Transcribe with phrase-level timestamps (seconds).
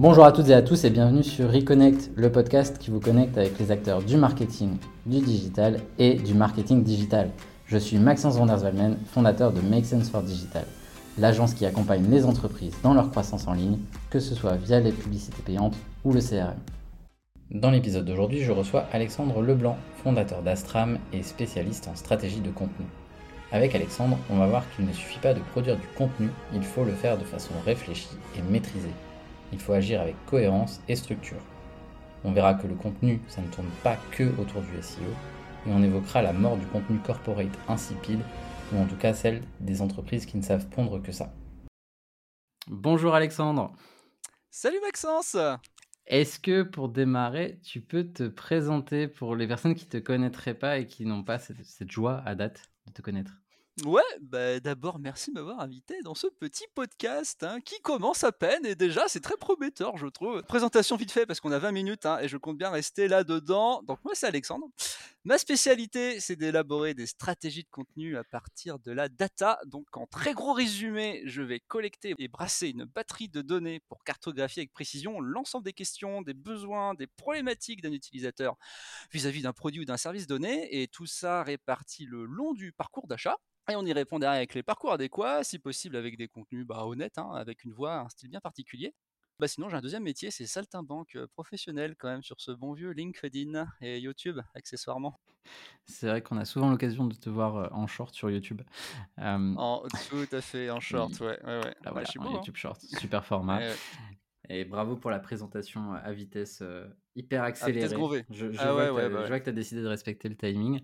[0.00, 3.36] Bonjour à toutes et à tous et bienvenue sur Reconnect, le podcast qui vous connecte
[3.36, 4.76] avec les acteurs du marketing,
[5.06, 7.30] du digital et du marketing digital.
[7.66, 10.62] Je suis Maxence Vandersvalmen, fondateur de Make Sense for Digital,
[11.18, 14.92] l'agence qui accompagne les entreprises dans leur croissance en ligne, que ce soit via les
[14.92, 15.74] publicités payantes
[16.04, 16.54] ou le CRM.
[17.50, 22.86] Dans l'épisode d'aujourd'hui, je reçois Alexandre Leblanc, fondateur d'Astram et spécialiste en stratégie de contenu.
[23.50, 26.84] Avec Alexandre, on va voir qu'il ne suffit pas de produire du contenu, il faut
[26.84, 28.94] le faire de façon réfléchie et maîtrisée
[29.52, 31.40] il faut agir avec cohérence et structure.
[32.24, 35.02] On verra que le contenu, ça ne tourne pas que autour du SEO,
[35.66, 38.20] et on évoquera la mort du contenu corporate insipide,
[38.72, 41.32] ou en tout cas celle des entreprises qui ne savent pondre que ça.
[42.66, 43.72] Bonjour Alexandre.
[44.50, 45.36] Salut Maxence.
[46.06, 50.54] Est-ce que pour démarrer, tu peux te présenter pour les personnes qui ne te connaîtraient
[50.54, 53.32] pas et qui n'ont pas cette joie à date de te connaître?
[53.84, 58.32] Ouais, bah d'abord merci de m'avoir invité dans ce petit podcast hein, qui commence à
[58.32, 60.42] peine et déjà c'est très prometteur je trouve.
[60.42, 63.82] Présentation vite fait parce qu'on a 20 minutes hein, et je compte bien rester là-dedans.
[63.84, 64.66] Donc moi c'est Alexandre.
[65.22, 69.60] Ma spécialité c'est d'élaborer des stratégies de contenu à partir de la data.
[69.66, 74.02] Donc en très gros résumé je vais collecter et brasser une batterie de données pour
[74.02, 78.56] cartographier avec précision l'ensemble des questions, des besoins, des problématiques d'un utilisateur
[79.12, 83.06] vis-à-vis d'un produit ou d'un service donné et tout ça réparti le long du parcours
[83.06, 83.36] d'achat
[83.70, 86.86] et on y répond derrière avec les parcours adéquats, si possible avec des contenus bah,
[86.86, 88.94] honnêtes, hein, avec une voix, un style bien particulier.
[89.38, 92.72] Bah sinon, j'ai un deuxième métier, c'est saltimbanque euh, professionnel quand même sur ce bon
[92.72, 95.20] vieux LinkedIn et YouTube accessoirement.
[95.86, 98.62] C'est vrai qu'on a souvent l'occasion de te voir euh, en short sur YouTube.
[99.16, 101.38] En, tout à fait, en short, ouais.
[101.44, 101.74] ouais, ouais.
[101.84, 102.32] Là, je suis en hein.
[102.32, 103.60] YouTube short, super format.
[104.48, 106.62] Et bravo pour la présentation à vitesse
[107.14, 107.94] hyper accélérée.
[107.94, 110.28] À vitesse je, je, ah vois bah je, vois que tu as décidé de respecter
[110.28, 110.80] le timing.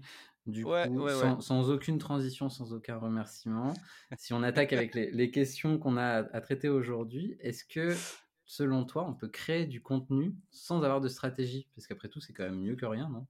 [0.47, 1.09] Du coup,
[1.41, 3.73] sans, aucune transition, sans aucun remerciement,
[4.19, 7.95] si on attaque avec les, questions qu'on a à, traiter aujourd'hui, est-ce que,
[8.45, 11.69] selon toi, on peut créer du contenu sans avoir de stratégie?
[11.75, 13.27] Parce qu'après tout, c'est quand même mieux que rien, non?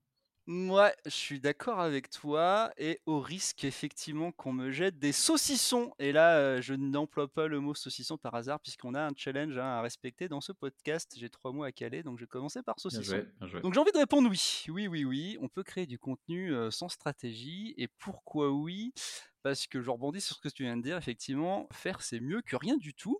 [0.47, 5.91] Ouais, je suis d'accord avec toi et au risque effectivement qu'on me jette des saucissons.
[5.97, 9.57] Et là, euh, je n'emploie pas le mot saucisson par hasard puisqu'on a un challenge
[9.57, 11.15] hein, à respecter dans ce podcast.
[11.17, 13.23] J'ai trois mots à caler, donc je vais commencer par saucisson.
[13.63, 14.65] Donc j'ai envie de répondre oui.
[14.69, 15.37] Oui, oui, oui.
[15.41, 17.73] On peut créer du contenu euh, sans stratégie.
[17.77, 18.93] Et pourquoi oui?
[19.41, 20.97] Parce que je rebondis sur ce que tu viens de dire.
[20.97, 23.19] Effectivement, faire c'est mieux que rien du tout.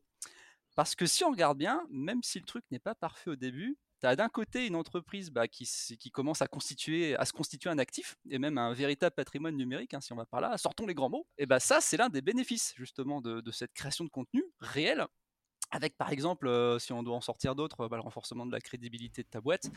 [0.75, 3.77] Parce que si on regarde bien, même si le truc n'est pas parfait au début,
[4.15, 5.65] d'un côté une entreprise bah, qui,
[6.11, 10.15] commence à se constituer un actif et même un véritable patrimoine numérique, hein, si on
[10.17, 11.25] va par là, sortons les grands mots.
[11.37, 15.05] Et bah, ça, c'est l'un des bénéfices justement de, de, cette création de contenu réel
[15.71, 18.59] avec par exemple, euh, si on doit en sortir d'autres, bah, le renforcement de la
[18.59, 19.69] crédibilité de ta boîte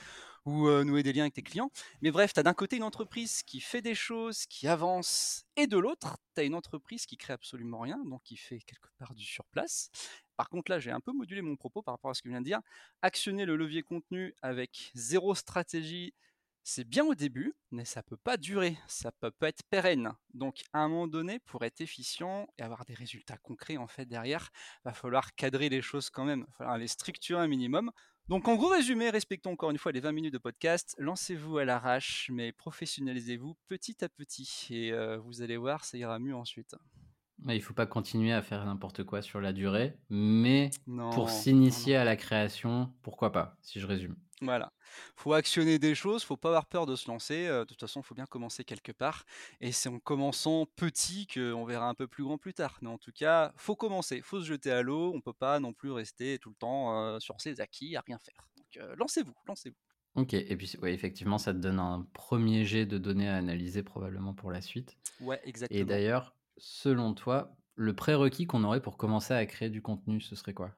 [0.44, 1.70] ou euh, nouer des liens avec tes clients.
[2.02, 5.66] Mais bref, tu as d'un côté une entreprise qui fait des choses, qui avance, et
[5.66, 9.14] de l'autre, tu as une entreprise qui crée absolument rien, donc qui fait quelque part
[9.14, 9.90] du surplace.
[10.36, 12.32] Par contre, là, j'ai un peu modulé mon propos par rapport à ce que je
[12.32, 12.60] viens de dire.
[13.02, 16.14] Actionner le levier contenu avec zéro stratégie,
[16.68, 20.12] c'est bien au début, mais ça peut pas durer, ça peut pas être pérenne.
[20.34, 24.04] Donc à un moment donné, pour être efficient et avoir des résultats concrets en fait
[24.04, 24.50] derrière,
[24.84, 27.90] va falloir cadrer les choses quand même, va falloir les structurer un minimum.
[28.28, 31.64] Donc en gros résumé, respectons encore une fois les 20 minutes de podcast, lancez-vous à
[31.64, 36.76] l'arrache, mais professionnalisez-vous petit à petit et euh, vous allez voir, ça ira mieux ensuite.
[37.46, 41.96] Il ne faut pas continuer à faire n'importe quoi sur la durée, mais pour s'initier
[41.96, 44.16] à la création, pourquoi pas, si je résume.
[44.40, 44.72] Voilà.
[45.16, 47.46] Faut actionner des choses, faut pas avoir peur de se lancer.
[47.46, 49.24] Euh, de toute façon, il faut bien commencer quelque part.
[49.60, 52.78] Et c'est en commençant petit qu'on verra un peu plus grand plus tard.
[52.82, 55.12] Mais en tout cas, faut commencer, faut se jeter à l'eau.
[55.14, 58.18] On peut pas non plus rester tout le temps euh, sur ses acquis à rien
[58.18, 58.48] faire.
[58.56, 59.76] Donc euh, lancez-vous, lancez-vous.
[60.14, 63.82] Ok, et puis ouais, effectivement, ça te donne un premier jet de données à analyser
[63.82, 64.96] probablement pour la suite.
[65.20, 65.80] Ouais, exactement.
[65.80, 70.36] Et d'ailleurs, selon toi, le prérequis qu'on aurait pour commencer à créer du contenu, ce
[70.36, 70.76] serait quoi?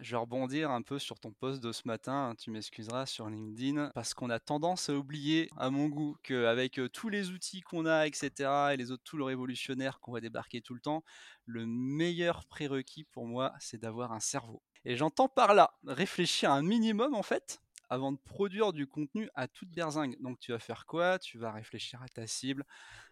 [0.00, 3.28] Je vais rebondir un peu sur ton post de ce matin, hein, tu m'excuseras, sur
[3.28, 7.84] LinkedIn, parce qu'on a tendance à oublier, à mon goût, qu'avec tous les outils qu'on
[7.84, 11.04] a, etc., et les autres tools révolutionnaires qu'on va débarquer tout le temps,
[11.44, 14.62] le meilleur prérequis pour moi, c'est d'avoir un cerveau.
[14.84, 17.60] Et j'entends par là réfléchir un minimum, en fait,
[17.92, 20.16] avant de produire du contenu à toute berzingue.
[20.22, 21.18] Donc tu vas faire quoi?
[21.18, 22.64] Tu vas réfléchir à ta cible,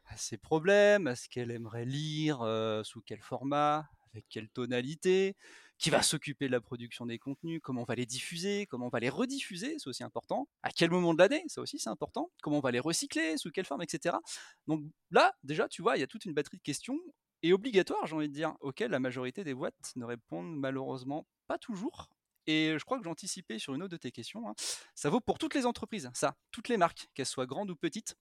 [0.06, 2.38] à ses problèmes, à ce qu'elle aimerait lire,
[2.82, 5.36] sous quel format, avec quelle tonalité,
[5.76, 8.90] qui va s'occuper de la production des contenus, comment on va les diffuser, comment on
[8.90, 12.30] va les rediffuser, c'est aussi important, à quel moment de l'année, ça aussi c'est important,
[12.42, 14.16] comment on va les recycler, sous quelle forme, etc.
[14.66, 16.98] Donc là, déjà, tu vois, il y a toute une batterie de questions,
[17.42, 21.58] et obligatoires, j'ai envie de dire, auxquelles la majorité des boîtes ne répondent malheureusement pas
[21.58, 22.08] toujours.
[22.46, 24.48] Et je crois que j'anticipais sur une autre de tes questions.
[24.48, 24.54] Hein.
[24.94, 28.16] Ça vaut pour toutes les entreprises, ça, toutes les marques, qu'elles soient grandes ou petites.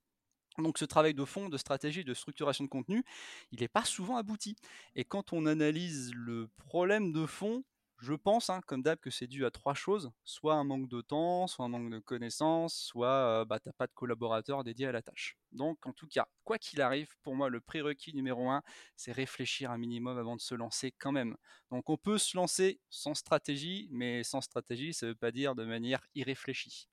[0.57, 3.03] Donc ce travail de fond, de stratégie, de structuration de contenu,
[3.51, 4.55] il n'est pas souvent abouti.
[4.95, 7.63] Et quand on analyse le problème de fond,
[8.01, 10.09] Je pense, hein, comme d'hab, que c'est dû à trois choses.
[10.23, 13.87] Soit un manque de temps, soit un manque de connaissances, soit bah, tu n'as pas
[13.87, 15.37] de collaborateur dédié à la tâche.
[15.51, 18.61] Donc en tout cas, quoi qu'il arrive, pour moi, le prérequis numéro un,
[18.95, 21.35] c'est réfléchir un minimum avant de se lancer quand même.
[21.71, 25.53] Donc on peut se lancer sans stratégie, mais sans stratégie, ça ne veut pas dire
[25.55, 26.87] de manière irréfléchie.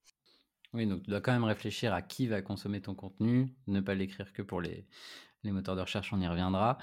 [0.73, 3.95] Oui, donc tu dois quand même réfléchir à qui va consommer ton contenu, ne pas
[3.95, 4.87] l'écrire que pour les
[5.45, 6.79] moteurs de recherche, on y reviendra,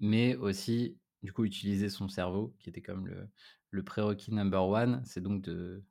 [0.00, 3.28] mais aussi, du coup, utiliser son cerveau, qui était comme le,
[3.70, 5.02] le prérequis number one.
[5.04, 5.84] C'est donc de,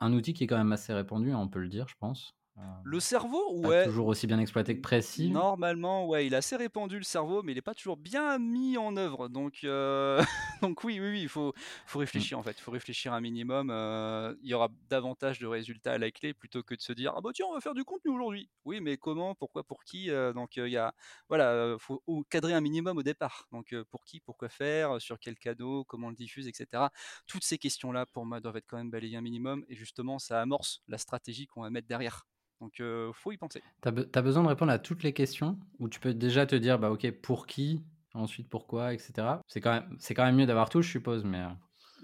[0.00, 2.36] un outil qui est quand même assez répandu, hein, on peut le dire, je pense.
[2.84, 3.84] Le cerveau, ouais.
[3.84, 5.30] toujours aussi bien exploité que précis.
[5.30, 8.78] Normalement, ouais, il est assez répandu le cerveau, mais il n'est pas toujours bien mis
[8.78, 9.28] en œuvre.
[9.28, 10.22] Donc, euh,
[10.62, 11.52] donc oui, oui, oui, il faut,
[11.86, 12.52] faut réfléchir en fait.
[12.52, 13.70] Il faut réfléchir un minimum.
[13.70, 17.12] Euh, il y aura davantage de résultats à la clé plutôt que de se dire
[17.16, 18.48] ah bah tiens, on va faire du contenu aujourd'hui.
[18.64, 20.94] Oui, mais comment, pourquoi, pour qui euh, Donc il y a,
[21.28, 23.48] voilà, faut cadrer un minimum au départ.
[23.50, 26.84] Donc pour qui, pourquoi faire, sur quel cadeau, comment on le diffuse, etc.
[27.26, 29.64] Toutes ces questions-là, pour moi, doivent être quand même balayées un minimum.
[29.68, 32.26] Et justement, ça amorce la stratégie qu'on va mettre derrière.
[32.64, 33.62] Donc, il faut y penser.
[33.82, 36.90] Tu besoin de répondre à toutes les questions ou tu peux déjà te dire, bah
[36.90, 37.82] ok, pour qui,
[38.14, 39.12] ensuite pourquoi, etc.
[39.48, 41.44] C'est quand, même, quand même mieux d'avoir tout, je suppose, mais...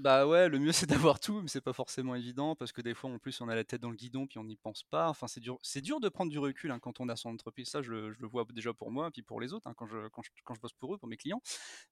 [0.01, 2.95] Bah ouais, le mieux c'est d'avoir tout, mais c'est pas forcément évident parce que des
[2.95, 5.11] fois en plus on a la tête dans le guidon puis on n'y pense pas.
[5.11, 7.69] Enfin c'est dur, c'est dur de prendre du recul hein, quand on a son entreprise.
[7.69, 10.23] Ça je le, vois déjà pour moi puis pour les autres hein, quand, je, quand,
[10.23, 11.43] je, bosse pour eux, pour mes clients.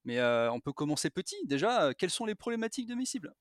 [0.07, 1.37] Mais on peut commencer petit.
[1.45, 3.35] Déjà, quelles sont les problématiques de mes cibles?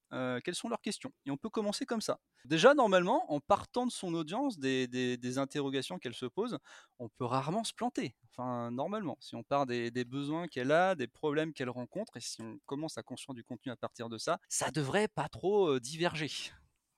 [0.44, 1.14] Quelles sont leurs questions?
[1.26, 2.20] Et on peut commencer comme ça.
[2.44, 6.58] Déjà normalement, en partant de son audience, des, des, interrogations qu'elle se pose,
[7.00, 8.16] on peut rarement se planter.
[8.32, 12.22] Enfin normalement, si on part des, des besoins qu'elle a, des problèmes qu'elle rencontre et
[12.22, 15.80] si on commence à construire du contenu à partir de ça, ça devrait pas trop
[15.80, 16.32] diverger.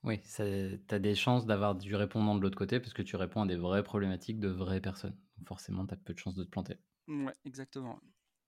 [0.04, 3.42] Oui, tu as des chances d'avoir du répondant de l'autre côté parce que tu réponds
[3.42, 5.18] à des vraies problématiques de vraies personnes.
[5.46, 6.78] forcément, tu as peu de chances de te planter.
[7.10, 8.00] Ouais, exactement.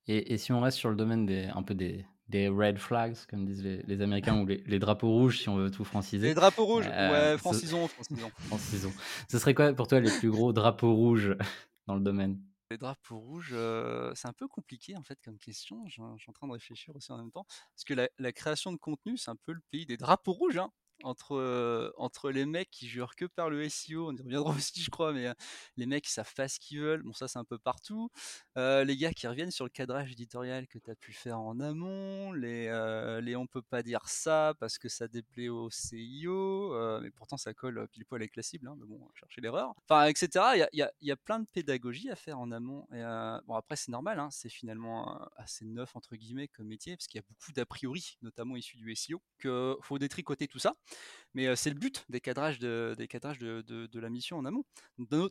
[0.07, 3.17] Et, et, si on reste sur le domaine des, un peu des, des red flags,
[3.29, 6.27] comme disent les, Américains, ou les, drapeaux rouges, si on veut tout franciser.
[6.27, 8.31] Les drapeaux rouges, ouais, francisons, francisons.
[8.47, 8.93] francisons.
[9.29, 11.35] Ce serait quoi pour toi les plus gros drapeaux rouges
[11.87, 12.39] dans le domaine?
[12.71, 13.56] Les drapeaux rouges,
[14.15, 15.85] c'est un peu compliqué en fait comme question.
[15.88, 17.45] Je, suis en train de réfléchir aussi en même temps.
[17.75, 20.57] Parce que la, création de contenu, c'est un peu le pays des drapeaux rouges.
[20.57, 20.71] Hein
[21.03, 24.89] entre, entre les mecs qui jurent que par le SEO, on y reviendra aussi je
[24.89, 25.27] crois, mais
[25.77, 28.09] les mecs qui savent pas ce qu'ils veulent, bon ça c'est un peu partout,
[28.56, 32.31] les gars qui reviennent sur le cadrage éditorial que tu as pu faire en amont,
[32.33, 32.65] les,
[33.21, 37.53] les on peut pas dire ça parce que ça déplaît au CIO, mais pourtant ça
[37.53, 40.63] colle pile poil avec la cible, hein, mais bon, chercher l'erreur, enfin etc, il y
[40.63, 43.01] a, y, a, y a, plein de pédagogie à faire en amont, et
[43.45, 47.19] bon après c'est normal, hein, c'est finalement assez neuf entre guillemets comme métier, parce qu'il
[47.19, 50.75] y a beaucoup d'a priori, notamment issus du SEO, que faut détricoter tout ça,
[51.33, 54.65] mais c'est le but des cadrages, de, de, de, la mission en amont,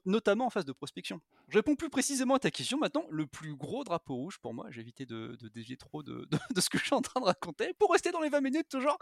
[0.06, 1.20] notamment en phase de prospection.
[1.48, 3.04] Je réponds plus précisément à ta question maintenant.
[3.10, 6.26] Le plus gros drapeau rouge pour moi, j'ai évité de, dévier trop de,
[6.58, 8.98] ce que je suis en train de raconter, pour rester dans les 20 minutes toujours,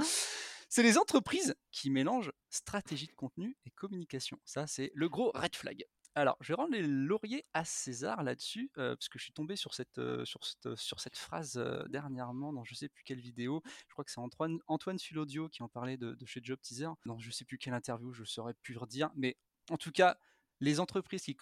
[0.68, 4.38] c'est les entreprises qui mélangent stratégie de contenu et communication.
[4.44, 5.84] Ça, c'est le gros red flag.
[6.18, 9.72] Alors, je vais rendre les lauriers à César là-dessus, parce que je suis tombé sur
[9.72, 13.62] cette, sur cette, sur cette phrase dernièrement dans je sais plus quelle vidéo.
[13.86, 16.88] Je crois que c'est Antoine, Antoine Filaudio qui en parlait de, chez Job Teaser.
[17.06, 19.10] Dans je sais plus quelle interview, je saurais plus redire.
[19.14, 19.36] Mais
[19.70, 20.18] en tout cas,
[20.58, 21.36] les entreprises qui,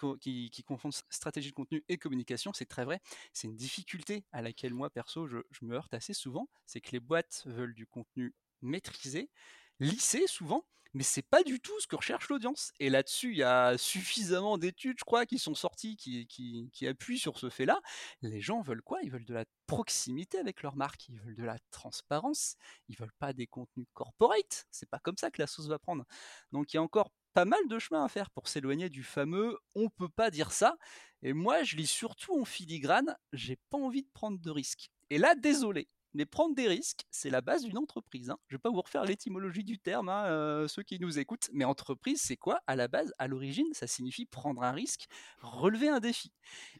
[0.51, 3.01] qui, confondent stratégie de contenu et communication, c'est très vrai.
[3.33, 6.49] C'est une difficulté à laquelle moi, perso, je me heurte assez souvent.
[6.67, 9.31] C'est que les boîtes veulent du contenu maîtrisé,
[9.79, 12.71] lissé souvent, mais c'est pas du tout ce que recherche l'audience.
[12.79, 17.39] Et là-dessus, il y a suffisamment d'études, je crois, qui sont sorties, qui, appuient sur
[17.39, 17.79] ce fait-là.
[18.21, 18.99] Les gens veulent quoi?
[19.03, 22.55] Ils veulent de la proximité avec leur marque, ils veulent de la transparence,
[22.87, 24.65] ils veulent pas des contenus corporate.
[24.71, 26.05] C'est pas comme ça que la sauce va prendre.
[26.51, 29.59] Donc il y a encore pas mal de chemin à faire pour s'éloigner du fameux
[29.75, 30.75] on peut pas dire ça.
[31.21, 34.89] Et moi, je lis surtout en filigrane, j'ai pas envie de prendre de risques.
[35.09, 38.31] Et là, désolé, mais prendre des risques, c'est la base d'une entreprise.
[38.31, 38.39] Hein.
[38.47, 41.47] Je ne vais pas vous refaire l'étymologie du terme, hein, euh, ceux qui nous écoutent,
[41.53, 42.59] mais entreprise, c'est quoi?
[42.65, 45.05] À la base, à l'origine, ça signifie prendre un risque,
[45.41, 46.31] relever un défi.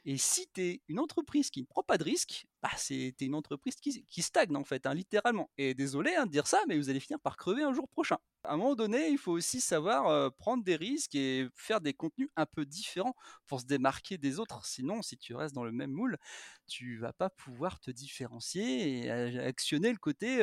[0.06, 0.50] Et si
[0.90, 4.64] une entreprise qui ne prend pas de risque, bah, c'est une entreprise qui, stagne en
[4.64, 5.50] fait, hein, littéralement.
[5.58, 8.18] Et désolé de dire ça, mais vous allez finir par crever un jour prochain.
[8.44, 12.30] À un moment donné, il faut aussi savoir prendre des risques et faire des contenus
[12.36, 14.66] un peu différents pour se démarquer des autres.
[14.66, 16.18] Sinon, si tu restes dans le même moule,
[16.66, 20.38] tu vas pas pouvoir te différencier et actionner le côté,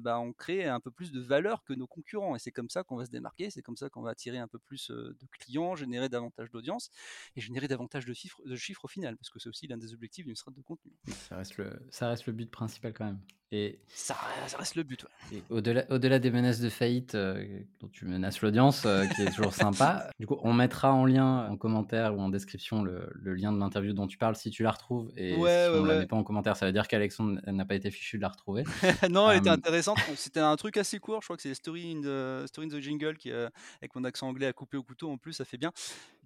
[0.00, 2.36] bah, on crée un peu plus de valeur que nos concurrents.
[2.36, 4.48] Et c'est comme ça qu'on va se démarquer, c'est comme ça qu'on va attirer un
[4.48, 6.90] peu plus de clients, générer davantage d'audience
[7.36, 10.36] et générer davantage de chiffres, au final, parce que c'est aussi l'un des objectifs d'une
[10.36, 10.92] stratégie de contenu.
[11.90, 13.20] Ça reste le but principal quand même.
[13.52, 14.16] Et ça,
[14.56, 15.04] reste le but.
[15.48, 17.44] au-delà, au-delà des menaces de faillite euh,
[17.80, 21.48] dont tu menaces l'audience, euh, qui est toujours sympa, du coup, on mettra en lien,
[21.50, 24.70] en commentaire ou en description, le, lien de l'interview dont tu parles si tu la
[24.70, 25.10] retrouves.
[25.16, 27.74] Et si on ne la met pas en commentaire, ça veut dire qu'Alexandre n'a pas
[27.74, 28.62] été fichu de la retrouver.
[29.10, 29.98] non, elle était intéressante.
[30.14, 31.20] C'était un truc assez court.
[31.20, 34.28] Je crois que c'est Story in the, Story in the Jingle qui, avec mon accent
[34.28, 35.72] anglais à couper au couteau en plus, ça fait bien.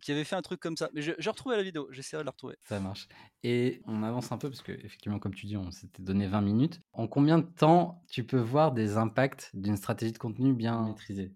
[0.02, 0.90] Qui avait fait un truc comme ça.
[0.92, 1.88] Mais je, je retrouvé la vidéo.
[1.90, 2.56] J'essaierai de la retrouver.
[2.68, 3.08] Ça marche.
[3.42, 6.42] Et on avance un peu parce que, effectivement, comme tu dis, on s'était donné 20
[6.42, 6.80] minutes.
[6.92, 11.32] En combien de temps tu peux voir des impacts d'une stratégie de contenu bien maîtrisée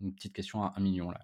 [0.00, 1.20] Une petite question à un million là.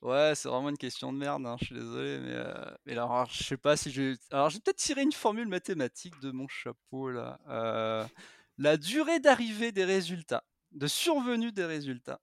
[0.00, 3.26] Ouais, c'est vraiment une question de merde, hein, je suis désolé, mais, euh, mais alors,
[3.26, 4.16] je sais pas si je.
[4.30, 7.40] Alors, j'ai peut-être tiré une formule mathématique de mon chapeau là.
[7.48, 8.06] Euh,
[8.58, 12.20] la durée d'arrivée des résultats, de survenue des résultats,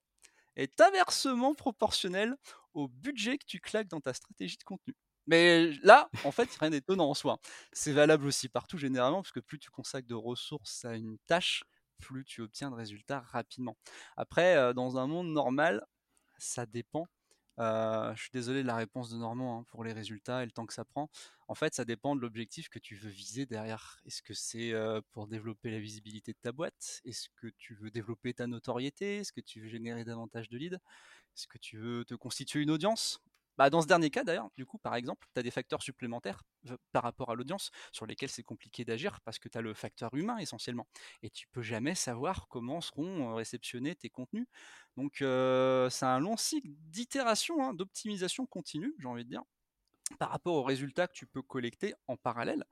[0.56, 2.36] est inversement proportionnelle
[2.74, 4.94] au budget que tu claques dans ta stratégie de contenu.
[5.26, 7.38] Mais là, en fait, rien d'étonnant en soi.
[7.72, 11.64] C'est valable aussi partout généralement, parce que plus tu consacres de ressources à une tâche,
[11.98, 13.76] plus tu obtiens de résultats rapidement.
[14.16, 15.84] Après, euh, dans un monde normal,
[16.38, 17.08] ça dépend.
[17.58, 20.52] Euh, je suis désolé de la réponse de Normand hein, pour les résultats et le
[20.52, 21.08] temps que ça prend.
[21.48, 23.98] En fait, ça dépend de l'objectif que tu veux viser derrière.
[24.04, 27.00] Est-ce que c'est euh, pour développer la visibilité de ta boîte?
[27.04, 29.18] Est-ce que tu veux développer ta notoriété?
[29.18, 30.76] Est-ce que tu veux générer davantage de leads?
[31.36, 33.20] Est-ce que tu veux te constituer une audience?
[33.58, 36.42] Bah, dans ce dernier cas, d'ailleurs, du coup, par exemple, tu as des facteurs supplémentaires
[36.92, 40.14] par rapport à l'audience sur lesquels c'est compliqué d'agir parce que tu as le facteur
[40.14, 40.86] humain essentiellement.
[41.22, 44.46] Et tu peux jamais savoir comment seront réceptionnés tes contenus.
[44.96, 49.42] Donc, c'est un long cycle d'itération, hein, d'optimisation continue, j'ai envie de dire
[50.18, 52.64] par rapport aux résultats que tu peux collecter en parallèle.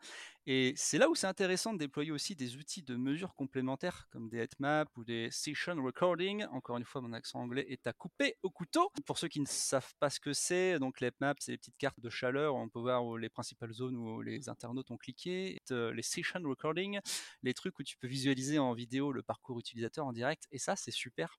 [0.46, 4.28] Et c'est là où c'est intéressant de déployer aussi des outils de mesure complémentaires comme
[4.28, 6.44] des heatmaps ou des session recording.
[6.52, 8.92] Encore une fois, mon accent anglais est à couper au couteau.
[9.06, 11.78] Pour ceux qui ne savent pas ce que c'est, donc les heatmaps, c'est les petites
[11.78, 15.62] cartes de chaleur où on peut voir les principales zones où les internautes ont cliqué.
[15.70, 17.00] Euh, les session recording,
[17.42, 20.46] les trucs où tu peux visualiser en vidéo le parcours utilisateur en direct.
[20.52, 21.38] Et ça, c'est super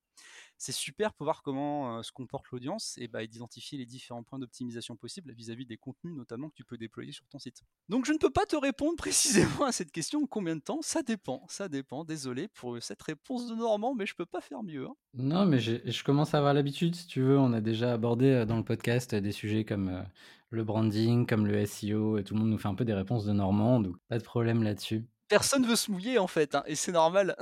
[0.57, 4.95] c'est super pour voir comment se comporte l'audience et, bah, d'identifier les différents points d'optimisation
[4.95, 7.63] possibles vis-à-vis des contenus notamment que tu peux déployer sur ton site.
[7.89, 11.01] Donc je ne peux pas te répondre précisément à cette question combien de temps, ça
[11.01, 14.85] dépend, ça dépend, désolé pour cette réponse de Normand, mais je peux pas faire mieux.
[14.85, 14.95] Hein.
[15.13, 18.57] Non, mais je commence à avoir l'habitude, si tu veux, on a déjà abordé dans
[18.57, 20.03] le podcast des sujets comme
[20.49, 23.25] le branding, comme le SEO, et tout le monde nous fait un peu des réponses
[23.25, 25.05] de Normand, donc pas de problème là-dessus.
[25.27, 27.35] Personne veut se mouiller en fait, hein, et c'est normal.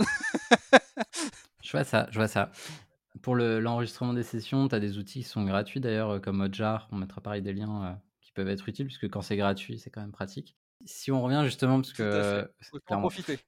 [1.63, 2.51] je vois ça, je vois ça.
[3.21, 6.87] Pour l'enregistrement des sessions, tu as des outils qui sont gratuits d'ailleurs, euh, comme Hotjar.
[6.91, 9.89] On mettra pareil des liens euh, qui peuvent être utiles, puisque quand c'est gratuit, c'est
[9.89, 10.57] quand même pratique.
[10.85, 12.49] Si on revient justement, parce que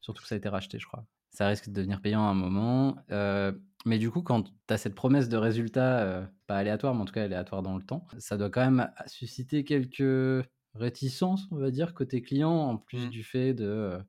[0.01, 1.06] surtout que ça a été racheté, je crois.
[1.32, 2.98] Ça risque de devenir payant à un moment.
[3.12, 3.51] Euh,
[3.86, 7.13] mais du coup, quand tu as cette promesse de résultat, pas aléatoire, mais en tout
[7.13, 11.94] cas aléatoire dans le temps, ça doit quand même susciter quelques réticences, on va dire,
[11.94, 13.10] côté client, en plus mmh.
[13.10, 14.00] du fait de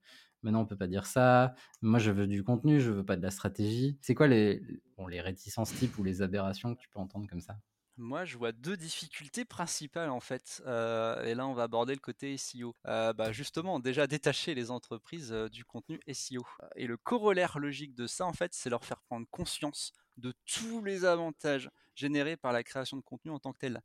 [0.47, 1.57] Maintenant, on peut pas dire ça.
[1.83, 3.99] Moi, je veux du contenu, je veux pas de la stratégie.
[4.01, 4.63] C'est quoi les,
[5.09, 7.59] les réticences types ou les aberrations que tu peux entendre comme ça?
[7.99, 10.63] Moi, je vois deux difficultés principales en fait.
[10.67, 12.75] Euh, et là, on va aborder le côté SEO.
[12.87, 16.45] Euh, bah, justement, déjà détacher les entreprises euh, du contenu SEO.
[16.77, 20.83] Et le corollaire logique de ça, en fait, c'est leur faire prendre conscience de tous
[20.85, 23.81] les avantages générés par la création de contenu en tant que tel.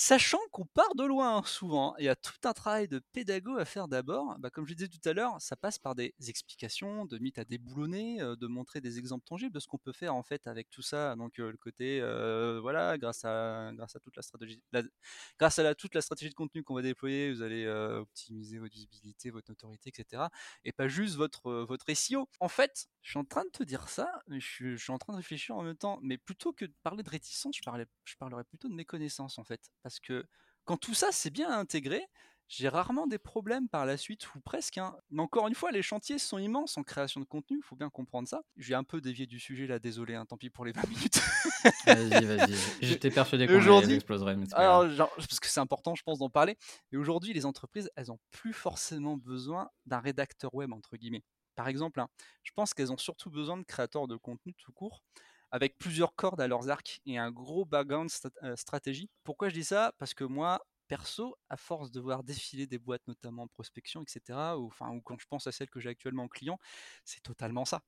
[0.00, 3.64] Sachant qu'on part de loin souvent, il y a tout un travail de pédago à
[3.64, 4.36] faire d'abord.
[4.38, 7.44] Bah, comme je disais tout à l'heure, ça passe par des explications, de mythes à
[7.44, 10.70] déboulonner, euh, de montrer des exemples tangibles de ce qu'on peut faire en fait avec
[10.70, 11.16] tout ça.
[11.16, 14.62] Donc euh, le côté, euh, voilà, grâce à, grâce à toute la stratégie,
[15.36, 19.30] grâce à toute la stratégie de contenu qu'on va déployer, vous allez optimiser votre visibilité,
[19.30, 20.22] votre notoriété, etc.
[20.64, 22.28] Et pas juste votre votre SEO.
[22.38, 25.14] En fait, je suis en train de te dire ça, mais je suis, en train
[25.14, 25.98] de réfléchir en même temps.
[26.02, 29.44] Mais plutôt que de parler de réticence, je, parlais, je parlerais plutôt de méconnaissance en
[29.44, 30.24] fait parce que
[30.64, 32.06] quand tout ça c'est bien intégré,
[32.48, 34.78] j'ai rarement des problèmes par la suite, ou presque.
[34.78, 34.96] Hein.
[35.10, 37.90] Mais encore une fois, les chantiers sont immenses en création de contenu, il faut bien
[37.90, 38.42] comprendre ça.
[38.56, 41.20] J'ai un peu dévié du sujet là, désolé, hein, tant pis pour les 20 minutes.
[41.86, 42.54] vas-y, vas-y.
[42.82, 44.36] J'étais persuadé qu'on exploserait.
[44.36, 46.56] Mais alors, parce que c'est important, je pense, d'en parler.
[46.90, 51.24] Et aujourd'hui, les entreprises, elles n'ont plus forcément besoin d'un rédacteur web, entre guillemets.
[51.54, 52.08] Par exemple, hein,
[52.44, 55.02] je pense qu'elles ont surtout besoin de créateurs de contenu tout court
[55.50, 58.10] avec plusieurs cordes à leurs arcs et un gros background
[58.42, 59.10] euh, stratégie.
[59.24, 59.92] Pourquoi je dis ça?
[59.98, 64.58] Parce que moi, perso, à force de voir défiler des boîtes, notamment en prospection, etc.,
[64.58, 66.58] ou, enfin, ou quand je pense à celles que j'ai actuellement en client,
[67.04, 67.82] c'est totalement ça.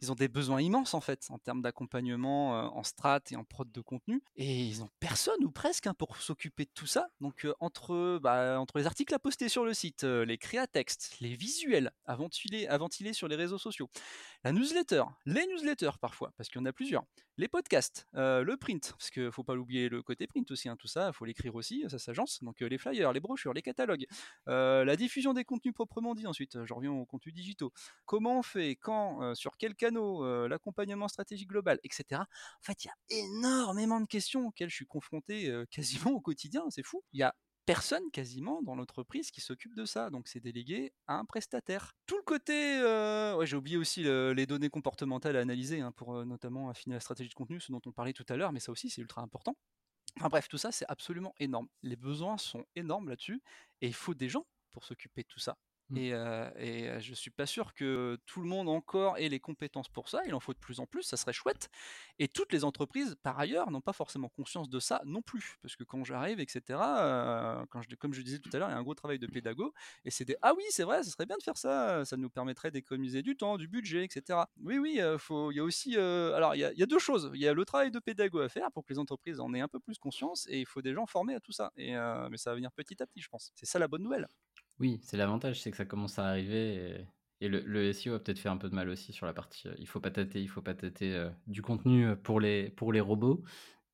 [0.00, 3.70] Ils ont des besoins immenses en fait en termes d'accompagnement en strat et en prod
[3.70, 7.08] de contenu, et ils n'ont personne ou presque hein, pour s'occuper de tout ça.
[7.20, 11.92] Donc entre, bah, entre les articles à poster sur le site, les créatextes, les visuels
[12.06, 13.90] à à ventiler sur les réseaux sociaux,
[14.44, 17.04] la newsletter, les newsletters parfois, parce qu'il y en a plusieurs,
[17.36, 20.88] les podcasts, le print, parce qu'il faut pas l'oublier le côté print aussi, hein, tout
[20.88, 24.06] ça, il faut l'écrire aussi, ça s'agence, donc les flyers, les brochures, les catalogues,
[24.46, 27.72] la diffusion des contenus proprement dit ensuite, je reviens aux contenus digitaux,
[28.04, 32.22] comment on fait, quand, sur quels canaux, l'accompagnement stratégique global, etc.
[32.22, 36.64] En fait, il y a énormément de questions auxquelles je suis confronté quasiment au quotidien,
[36.70, 37.02] c'est fou.
[37.12, 37.34] Il y a
[37.66, 40.08] personne quasiment dans l'entreprise qui s'occupe de ça.
[40.10, 41.92] Donc c'est délégué à un prestataire.
[42.06, 46.14] Tout le côté, euh, ouais, j'ai oublié aussi les données comportementales à analyser hein, pour
[46.14, 48.60] euh, notamment affiner la stratégie de contenu, ce dont on parlait tout à l'heure, mais
[48.60, 49.56] ça aussi c'est ultra important.
[50.18, 51.68] Enfin bref, tout ça c'est absolument énorme.
[51.82, 53.42] Les besoins sont énormes là-dessus
[53.82, 55.58] et il faut des gens pour s'occuper de tout ça.
[55.90, 55.96] Mmh.
[55.98, 59.88] Et, euh, et je suis pas sûr que tout le monde encore ait les compétences
[59.88, 60.20] pour ça.
[60.26, 61.68] Il en faut de plus en plus, ça serait chouette.
[62.18, 65.58] Et toutes les entreprises, par ailleurs, n'ont pas forcément conscience de ça non plus.
[65.62, 66.78] Parce que quand j'arrive, etc.,
[68.00, 69.72] comme je disais tout à l'heure, il y a un gros travail de pédago.
[70.04, 72.04] Et c'est des Ah oui, c'est vrai, ça serait bien de faire ça.
[72.04, 74.40] Ça nous permettrait d'économiser du temps, du budget, etc.
[74.62, 75.96] Oui, oui, il y a aussi.
[75.96, 77.30] alors, il y a, deux choses.
[77.34, 79.60] Il y a le travail de pédago à faire pour que les entreprises en aient
[79.60, 80.46] un peu plus conscience.
[80.48, 81.72] Et il faut des gens formés à tout ça.
[81.76, 81.94] Mais
[82.36, 83.52] ça va venir petit à petit, je pense.
[83.54, 84.26] C'est ça la bonne nouvelle.
[84.78, 87.06] Oui, c'est l'avantage, c'est que ça commence à arriver
[87.40, 89.68] et, le, le, SEO a peut-être fait un peu de mal aussi sur la partie.
[89.68, 92.70] Euh, il faut pas tâter, il faut pas tâter euh, du contenu euh, pour les,
[92.70, 93.42] pour les robots.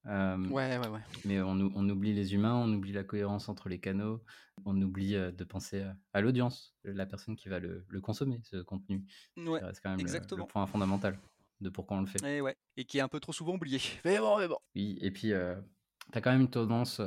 [0.07, 1.01] ouais, ouais, ouais.
[1.25, 4.23] Mais on, on, oublie les humains, on oublie la cohérence entre les canaux,
[4.65, 9.05] on oublie de penser à l'audience, la personne qui va le, le consommer, ce contenu.
[9.37, 11.19] Ouais, c'est quand même le, point fondamental
[11.61, 12.23] de pourquoi on le fait.
[12.25, 12.57] Et, ouais.
[12.77, 13.81] et qui est un peu trop souvent oublié.
[14.05, 14.59] Mais bon, mais bon.
[14.75, 17.01] Oui, et puis, tu as quand même une tendance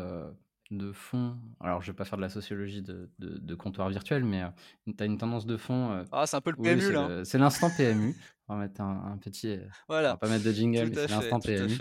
[0.72, 4.44] de fond, alors je vais pas faire de la sociologie de, de, comptoir virtuel, mais
[4.44, 4.48] euh,
[4.98, 5.92] tu as une tendance de fond.
[5.92, 7.24] Euh, ah, c'est un peu le PMU là.
[7.24, 8.16] C'est l'instant PMU.
[8.48, 9.52] On va mettre un, petit.
[9.52, 10.10] Euh, voilà.
[10.10, 11.78] On va pas mettre de jingle, mais c'est l'instant PMU.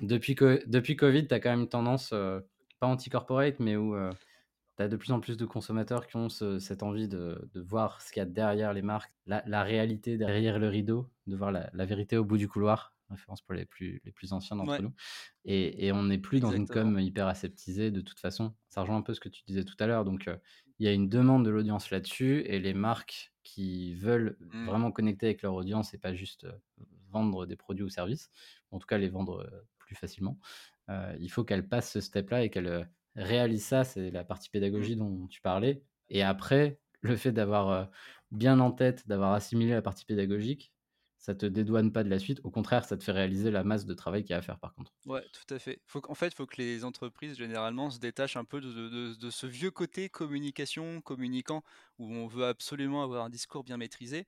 [0.00, 0.34] Depuis,
[0.66, 3.96] depuis Covid, tu as quand même une tendance, pas anti-corporate, mais où
[4.76, 8.02] tu as de plus en plus de consommateurs qui ont cette envie de, de voir
[8.02, 11.52] ce qu'il y a derrière les marques, la, la, réalité derrière le rideau, de voir
[11.52, 14.82] la, la vérité au bout du couloir référence pour les plus, les plus anciens d'entre
[14.82, 14.92] nous.
[15.44, 18.54] Et, et on n'est plus dans une com hyper aseptisée de toute façon.
[18.68, 20.04] Ça rejoint un peu ce que tu disais tout à l'heure.
[20.04, 20.28] Donc,
[20.78, 24.66] il y a une demande de l'audience là-dessus et les marques qui veulent mmh.
[24.66, 26.46] vraiment connecter avec leur audience et pas juste
[27.10, 28.30] vendre des produits ou services,
[28.72, 30.38] en tout cas les vendre plus facilement,
[31.20, 33.84] il faut qu'elles passent ce step-là et qu'elles réalisent ça.
[33.84, 34.52] C'est la partie mmh.
[34.52, 35.82] pédagogie dont tu parlais.
[36.08, 37.88] Et après, le fait d'avoir
[38.32, 40.72] bien en tête, d'avoir assimilé la partie pédagogique,
[41.24, 42.42] ça te dédouane pas de la suite.
[42.44, 44.58] Au contraire, ça te fait réaliser la masse de travail qu'il y a à faire
[44.58, 44.92] par contre.
[45.06, 45.80] Ouais, tout à fait.
[45.86, 49.30] Faut en fait, il faut que les entreprises généralement se détachent un peu de, de,
[49.30, 51.62] ce vieux côté communication, communicant,
[51.98, 54.26] où on veut absolument avoir un discours bien maîtrisé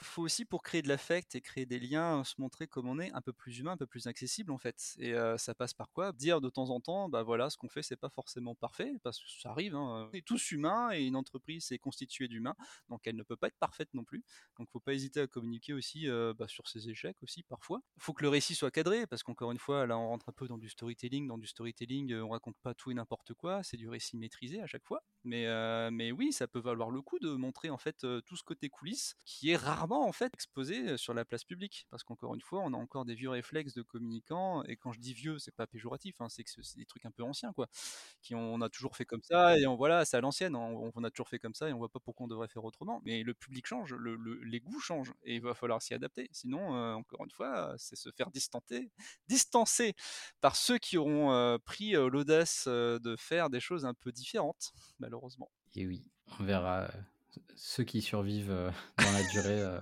[0.00, 3.12] faut aussi pour créer de l'affect et créer des liens, se montrer comme on est,
[3.12, 4.94] un peu plus humain, un peu plus accessible en fait.
[4.98, 6.12] Et ça passe par quoi?
[6.12, 9.18] Dire de temps en temps, bah voilà, ce qu'on fait c'est pas forcément parfait, parce
[9.18, 9.74] que ça arrive.
[9.74, 10.08] Hein.
[10.12, 12.56] On est tous humains et une entreprise est constituée d'humains,
[12.88, 14.24] donc elle ne peut pas être parfaite non plus.
[14.58, 17.80] Donc faut pas hésiter à communiquer aussi bah, sur ses échecs aussi parfois.
[17.98, 20.48] Faut que le récit soit cadré, parce qu'encore une fois, là on rentre un peu
[20.48, 21.28] dans du storytelling.
[21.28, 24.66] Dans du storytelling, on raconte pas tout et n'importe quoi, c'est du récit maîtrisé à
[24.66, 25.02] chaque fois.
[25.24, 25.46] Mais,
[25.90, 29.16] mais oui, ça peut valoir le coup de montrer en fait tout ce côté coulisses
[29.24, 32.72] qui est rarement en fait exposé sur la place publique parce qu'encore une fois on
[32.72, 36.20] a encore des vieux réflexes de communicants et quand je dis vieux c'est pas péjoratif
[36.20, 37.68] hein, c'est que c'est des trucs un peu anciens quoi
[38.22, 41.10] qui on, a toujours fait comme ça et on voilà c'est à l'ancienne on, a
[41.10, 43.34] toujours fait comme ça et on voit pas pourquoi on devrait faire autrement mais le
[43.34, 46.28] public change le, les goûts changent et il va falloir s'y adapter.
[46.32, 48.90] Sinon encore une fois c'est se faire distancer
[49.28, 49.94] distancer
[50.40, 55.50] par ceux qui auront pris l'audace de faire des choses un peu différentes malheureusement.
[55.74, 56.04] Et oui
[56.38, 56.88] on verra
[57.56, 59.60] ceux qui survivent euh, dans la durée.
[59.60, 59.80] Euh.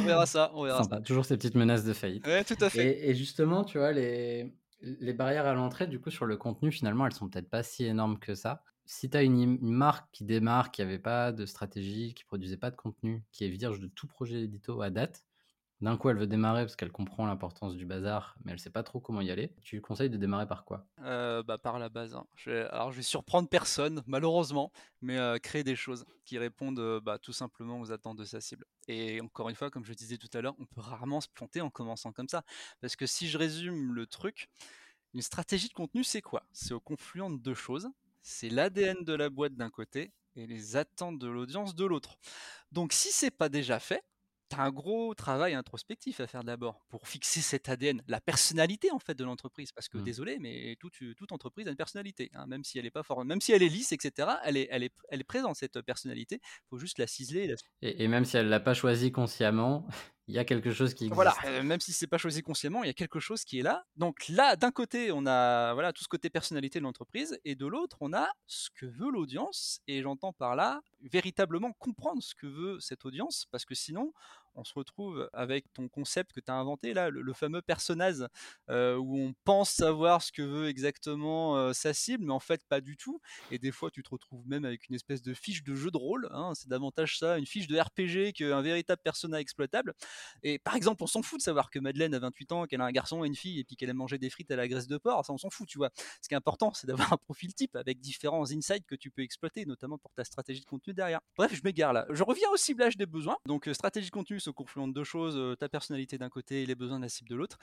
[0.00, 1.00] on verra ça, on verra ça.
[1.00, 2.26] Toujours ces petites menaces de faillite.
[2.26, 3.08] Ouais, tout à fait.
[3.08, 7.06] Et, justement, tu vois, les, les barrières à l'entrée, du coup, sur le contenu, finalement,
[7.06, 8.62] elles sont peut-être pas si énormes que ça.
[8.84, 12.70] Si tu as une, marque qui démarre, qui n'avait pas de stratégie, qui produisait pas
[12.70, 15.25] de contenu, qui est vierge de tout projet édito à date,
[15.82, 18.82] d'un coup, elle veut démarrer parce qu'elle comprend l'importance du bazar, mais elle sait pas
[18.82, 19.52] trop comment y aller.
[19.62, 20.86] Tu lui conseilles de démarrer par quoi?
[21.02, 22.14] Euh, bah, Par la base.
[22.14, 22.26] Hein.
[22.70, 27.18] alors, je vais surprendre personne, malheureusement, mais euh, créer des choses qui répondent euh, bah,
[27.18, 28.64] tout simplement aux attentes de sa cible.
[28.88, 31.60] Et encore une fois, comme je disais tout à l'heure, on peut rarement se planter
[31.60, 32.42] en commençant comme ça.
[32.80, 34.48] Parce que si je résume le truc,
[35.12, 36.44] une stratégie de contenu, c'est quoi?
[36.52, 37.88] C'est au confluent de deux choses.
[38.22, 42.18] C'est l'ADN de la boîte d'un côté et les attentes de l'audience de l'autre.
[42.72, 44.02] Donc si c'est pas déjà fait,
[44.48, 48.90] tu as un gros travail introspectif à faire d'abord pour fixer cet ADN, la personnalité
[48.90, 49.72] en fait de l'entreprise.
[49.72, 50.04] Parce que mmh.
[50.04, 53.24] désolé, mais toute, toute, entreprise a une personnalité, hein, même si elle est pas fort,
[53.24, 54.28] même si elle est lisse, etc.
[54.44, 56.40] Elle est, elle est, elle est présente cette personnalité.
[56.42, 57.54] Il faut juste la ciseler.
[57.82, 59.86] Et, même si elle l'a pas choisie consciemment,
[60.28, 61.14] il y a quelque chose qui existe.
[61.14, 63.84] Voilà, même si c'est pas choisi consciemment, il y a quelque chose qui est là.
[63.96, 67.66] Donc là, d'un côté, on a voilà tout ce côté personnalité de l'entreprise, et de
[67.66, 69.80] l'autre, on a ce que veut l'audience.
[69.86, 74.12] Et j'entends par là véritablement comprendre ce que veut cette audience, parce que sinon,
[74.56, 78.24] on se retrouve avec ton concept que tu as inventé là, le, fameux personnage
[78.68, 82.96] où on pense savoir ce que veut exactement sa cible, mais en fait pas du
[82.96, 83.20] tout.
[83.50, 85.96] Et des fois, tu te retrouves même avec une espèce de fiche de jeu de
[85.96, 86.28] rôle.
[86.32, 89.94] Hein, c'est davantage ça, une fiche de RPG qu'un véritable personnage exploitable.
[90.42, 92.84] Et par exemple, on s'en fout de savoir que Madeleine a 28 ans, qu'elle a
[92.84, 94.86] un garçon et une fille, et puis qu'elle a mangé des frites à la graisse
[94.86, 95.24] de porc.
[95.24, 95.90] Ça, on s'en fout, tu vois.
[96.22, 99.22] Ce qui est important, c'est d'avoir un profil type avec différents insights que tu peux
[99.22, 101.20] exploiter, notamment pour ta stratégie de contenu derrière.
[101.36, 102.06] Bref, je m'égare là.
[102.10, 103.36] Je reviens au ciblage des besoins.
[103.46, 106.66] Donc, stratégie de contenu se confluent de deux choses, euh, ta personnalité d'un côté et
[106.66, 107.58] les besoins de la cible de l'autre.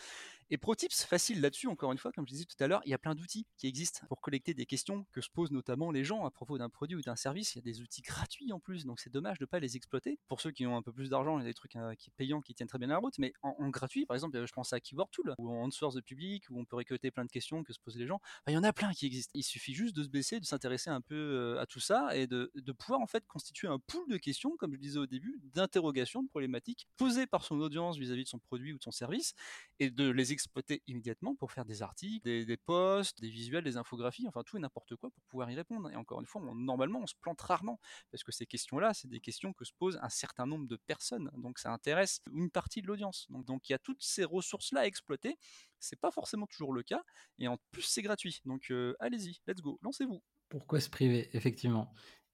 [0.50, 2.90] Et pro tips facile là-dessus, encore une fois, comme je disais tout à l'heure, il
[2.90, 6.04] y a plein d'outils qui existent pour collecter des questions que se posent notamment les
[6.04, 7.56] gens à propos d'un produit ou d'un service.
[7.56, 9.78] Il y a des outils gratuits en plus, donc c'est dommage de ne pas les
[9.78, 10.20] exploiter.
[10.28, 12.12] Pour ceux qui ont un peu plus d'argent, il y a des trucs euh, qui
[12.12, 14.80] payants qui tiennent très bien la route, mais en, gratuit, par exemple, je pense à
[14.80, 17.74] Keyword Tool, ou en source de public, où on peut récolter plein de questions que
[17.74, 18.20] se posent les gens.
[18.48, 19.32] il y en a plein qui existent.
[19.34, 22.28] Il suffit juste de se baisser, de s'intéresser un peu euh, à tout ça et
[22.28, 26.24] de pouvoir en fait constituer un pool de questions, comme je disais au début, d'interrogations,
[26.24, 29.34] de problématiques posées par son audience vis-à-vis de son produit ou de son service,
[29.80, 34.28] et de les exploiter immédiatement pour faire des articles, des, posts, des visuels, des infographies,
[34.28, 35.90] enfin tout et n'importe quoi pour pouvoir y répondre.
[35.92, 37.80] Et encore une fois, normalement, on se plante rarement,
[38.12, 41.30] parce que ces questions-là, c'est des questions que se posent un certain nombre de personnes,
[41.38, 43.28] donc ça intéresse une partie de l'audience.
[43.30, 45.38] Donc, il y a toutes ces ressources-là à exploiter.
[45.80, 47.04] C'est pas forcément toujours le cas,
[47.40, 48.40] et en plus c'est gratuit.
[48.46, 50.22] Donc euh, allez-y, let's go, lancez-vous.
[50.50, 51.94] Pourquoi se priver, effectivement?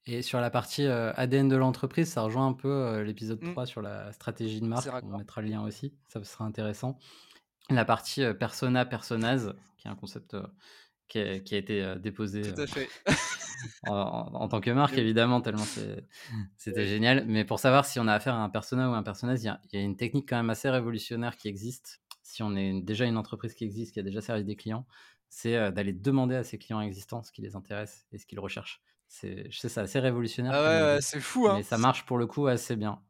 [0.10, 3.65] Et sur la partie ADN de l'entreprise, ça rejoint un peu l'épisode 3 mmh.
[3.67, 4.89] sur la stratégie de marque.
[5.04, 6.98] On mettra le lien aussi, ça sera intéressant.
[7.69, 10.36] La partie persona, personas, qui est un concept
[11.08, 12.41] qui, a, été déposé
[13.88, 15.65] en, tant que marque, évidemment, tellement
[16.58, 17.26] c'était génial.
[17.28, 19.78] Mais pour savoir si on a affaire à un persona ou un personnage, il y,
[19.78, 22.02] a une technique quand même assez révolutionnaire qui existe.
[22.24, 24.86] Si on est déjà une entreprise qui existe, qui a déjà servi des clients,
[25.30, 28.82] c'est d'aller demander à ses clients existants ce qui les intéresse et ce qu'ils recherchent.
[29.12, 30.54] C'est, je sais, c'est assez révolutionnaire.
[30.54, 31.48] Ah ouais, c'est fou.
[31.48, 31.56] Hein.
[31.58, 33.02] Mais ça marche pour le coup assez bien.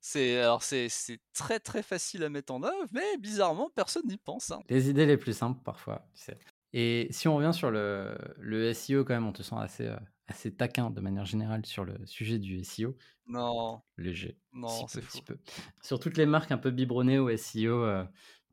[0.00, 4.16] C'est, alors c'est, c'est très très facile à mettre en œuvre, mais bizarrement personne n'y
[4.16, 4.50] pense.
[4.50, 4.60] Hein.
[4.68, 6.04] Les idées les plus simples parfois.
[6.14, 6.38] Tu sais.
[6.72, 9.96] Et si on revient sur le, le SEO quand même, on te sent assez, euh,
[10.26, 12.96] assez taquin de manière générale sur le sujet du SEO.
[13.28, 13.80] Non.
[13.96, 14.36] Léger.
[14.52, 15.20] Non, c'est fou.
[15.24, 15.38] Peu.
[15.82, 18.04] Sur toutes les marques un peu biberonnées au SEO, euh,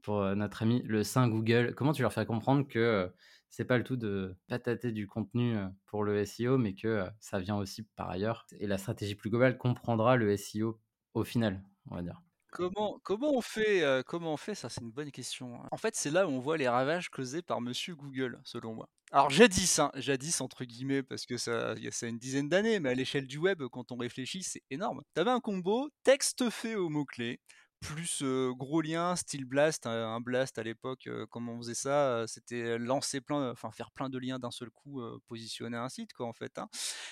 [0.04, 3.12] pour euh, notre ami le Saint Google, comment tu leur fais comprendre que
[3.56, 7.56] c'est pas le tout de patater du contenu pour le SEO, mais que ça vient
[7.56, 8.46] aussi par ailleurs.
[8.60, 10.78] Et la stratégie plus globale comprendra le SEO
[11.14, 12.22] au final, on va dire.
[12.52, 13.00] Comment,
[13.34, 15.56] on fait Ça, c'est une bonne question.
[15.56, 15.68] Hein.
[15.72, 18.90] En fait, c'est là où on voit les ravages causés par Monsieur Google, selon moi.
[19.12, 22.82] Alors jadis, hein, jadis entre guillemets, parce que ça, y a ça une dizaine d'années,
[22.82, 25.02] mais à l'échelle du web, quand on réfléchit, c'est énorme.
[25.14, 27.40] T'avais un combo texte fait au mot clé
[27.88, 33.22] plus gros lien, style blast, un blast à l'époque, comment on faisait ça, c'était lancer
[33.22, 36.58] plein, enfin faire plein de liens d'un seul coup, positionner un site quoi en fait.
[36.58, 36.68] Hein.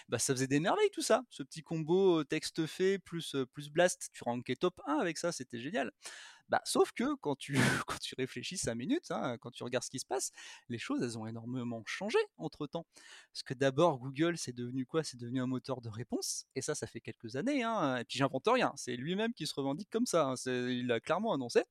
[0.10, 4.10] Bah ça faisait des merveilles tout ça, ce petit combo texte fait plus plus blast,
[4.14, 5.92] tu rankais top 1 avec ça, c'était génial.
[6.50, 7.54] Bah, sauf que quand tu,
[7.88, 10.32] quand tu réfléchis 5 minutes, hein, quand tu regardes ce qui se passe,
[10.70, 12.86] les choses, elles ont énormément changé entre temps.
[13.32, 15.04] Parce que d'abord, Google, c'est devenu quoi?
[15.04, 16.46] C'est devenu un moteur de réponse.
[16.56, 17.64] Et ça, ça fait quelques années.
[17.64, 18.74] Hein, et puis, j'invente rien.
[18.76, 20.28] C'est lui-même qui se revendique comme ça.
[20.28, 21.64] Hein, il l'a clairement annoncé.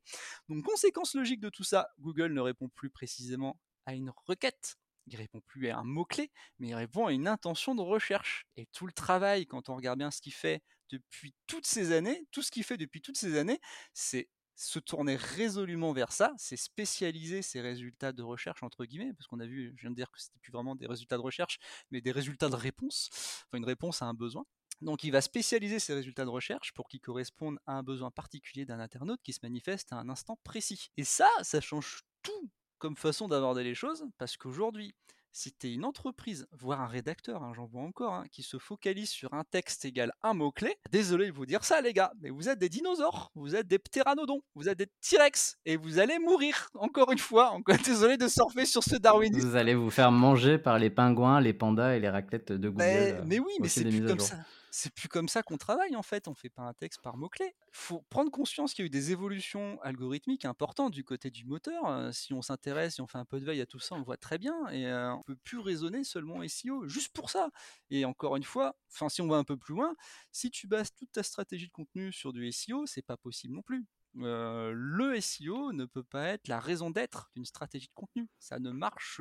[0.48, 4.76] Donc, conséquence logique de tout ça, Google ne répond plus précisément à une requête.
[5.06, 8.46] Il répond plus à un mot-clé, mais il répond à une intention de recherche.
[8.56, 12.26] Et tout le travail, quand on regarde bien ce qu'il fait depuis toutes ces années,
[12.30, 13.60] tout ce qu'il fait depuis toutes ces années,
[13.94, 14.28] c'est
[14.62, 19.40] se tourner résolument vers ça, c'est spécialiser ses résultats de recherche entre guillemets, parce qu'on
[19.40, 21.58] a vu, je viens de dire que c'était plus vraiment des résultats de recherche,
[21.90, 23.10] mais des résultats de réponse,
[23.46, 24.44] enfin une réponse à un besoin.
[24.80, 28.64] Donc il va spécialiser ses résultats de recherche pour qu'ils correspondent à un besoin particulier
[28.64, 30.88] d'un internaute qui se manifeste à un instant précis.
[30.96, 34.92] Et ça, ça change tout comme façon d'aborder les choses, parce qu'aujourd'hui,
[35.32, 38.58] si tu es une entreprise, voire un rédacteur, hein, j'en vois encore, hein, qui se
[38.58, 42.30] focalise sur un texte égal un mot-clé, désolé de vous dire ça les gars, mais
[42.30, 46.18] vous êtes des dinosaures, vous êtes des ptéranodons, vous êtes des T-Rex, et vous allez
[46.18, 49.48] mourir, encore une fois, encore désolé de surfer sur ce darwinisme.
[49.48, 52.84] Vous allez vous faire manger par les pingouins, les pandas et les raclettes de Google.
[52.84, 54.36] Mais, euh, mais oui, mais c'est plus comme ça
[54.74, 56.28] c'est plus comme ça qu'on travaille en fait.
[56.28, 57.54] On fait pas un texte par mots-clés.
[57.72, 62.12] Faut prendre conscience qu'il y a eu des évolutions algorithmiques importantes du côté du moteur.
[62.14, 64.04] si on s'intéresse, si on fait un peu de veille à tout ça, on le
[64.04, 64.66] voit très bien.
[64.70, 67.50] Et on peut plus raisonner seulement SEO juste pour ça.
[67.90, 69.94] Et encore une fois, enfin si on va un peu plus loin,
[70.32, 73.62] si tu bases toute ta stratégie de contenu sur du SEO, c'est pas possible non
[73.62, 73.84] plus.
[74.14, 78.26] le SEO ne peut pas être la raison d'être d'une stratégie de contenu.
[78.38, 79.20] Ça ne marche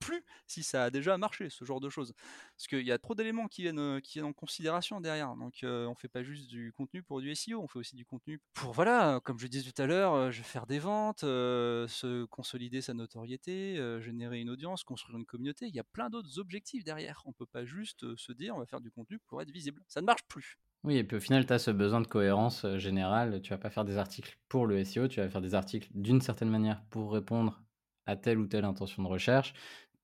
[0.00, 2.14] plus si ça a déjà marché, ce genre de choses.
[2.56, 5.36] Parce qu'il y a trop d'éléments qui viennent, euh, qui viennent en considération derrière.
[5.36, 8.04] Donc euh, on fait pas juste du contenu pour du SEO, on fait aussi du
[8.04, 11.20] contenu pour, voilà, comme je disais tout à l'heure, euh, je vais faire des ventes,
[11.20, 15.66] se consolider sa notoriété, générer une audience, construire une communauté.
[15.66, 17.22] Il y a plein d'autres objectifs derrière.
[17.26, 19.82] On peut pas juste se dire on va faire du contenu pour être visible.
[19.86, 20.58] Ça ne marche plus.
[20.82, 23.42] Oui, et puis au final, tu as ce besoin de cohérence générale.
[23.42, 26.22] Tu vas pas faire des articles pour le SEO, tu vas faire des articles d'une
[26.22, 27.62] certaine manière pour répondre
[28.06, 29.54] à telle ou telle intention de recherche,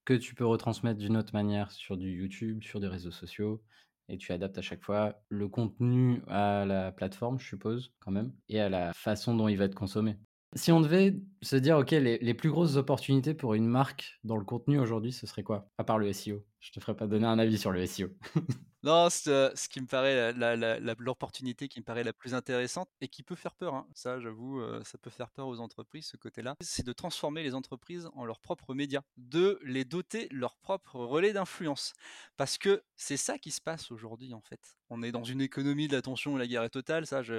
[0.07, 3.61] que tu peux retransmettre d'une autre manière sur du YouTube, sur des réseaux sociaux,
[4.07, 8.31] et tu adaptes à chaque fois le contenu à la plateforme, je suppose, quand même,
[8.47, 10.15] et à la façon dont il va être consommé.
[10.55, 14.37] Si on devait se dire, OK, les, les, plus grosses opportunités pour une marque dans
[14.37, 16.45] le contenu aujourd'hui, ce serait quoi À part le SEO.
[16.67, 18.09] Je te ferai pas donner un avis sur le SEO.
[18.83, 20.33] Non, ce, ce qui me paraît
[20.99, 24.61] l'opportunité qui me paraît la plus intéressante et qui peut faire peur, hein, ça j'avoue,
[24.85, 28.39] ça peut faire peur aux entreprises, ce côté-là, c'est de transformer les entreprises en leurs
[28.39, 31.95] propres médias, de les doter leur propre relais d'influence.
[32.37, 34.77] Parce que c'est ça qui se passe aujourd'hui en fait.
[34.89, 37.33] On est dans une économie de l'attention la guerre est totale, ça je,